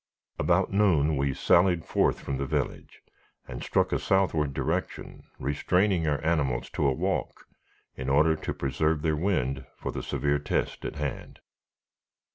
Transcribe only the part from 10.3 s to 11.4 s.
test at hand.